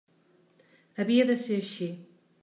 [1.03, 1.91] Havia de ser així.